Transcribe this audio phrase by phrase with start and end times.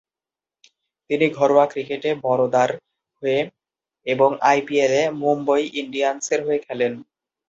[1.09, 2.69] তিনি ঘরোয়া ক্রিকেটে বরোদার
[3.23, 3.41] হয়ে,
[4.07, 6.93] এবং আইপিএলে মুম্বই ইন্ডিয়ান্সের হয়ে খেলেন।